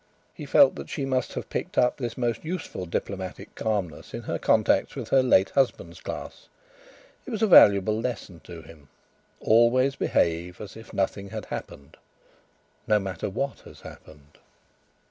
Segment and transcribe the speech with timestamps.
[0.33, 4.39] He felt that she must have picked up this most useful diplomatic calmness in her
[4.39, 6.47] contacts with her late husband's class.
[7.27, 8.89] It was a valuable lesson to him:
[9.41, 11.97] "Always behave as if nothing had happened
[12.87, 14.39] no matter what has happened."